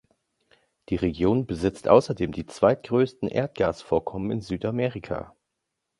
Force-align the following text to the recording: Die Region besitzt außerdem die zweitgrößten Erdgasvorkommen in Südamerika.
Die 0.89 0.95
Region 0.95 1.45
besitzt 1.45 1.87
außerdem 1.87 2.31
die 2.31 2.47
zweitgrößten 2.47 3.29
Erdgasvorkommen 3.29 4.31
in 4.31 4.41
Südamerika. 4.41 5.35